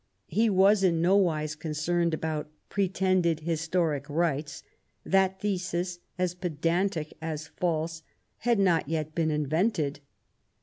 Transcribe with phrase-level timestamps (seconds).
[0.29, 4.63] He was in no wise concerned about pretended historic rights;
[5.05, 8.01] that thesis, as pedan^tic as false,
[8.39, 9.99] had not yet been invented.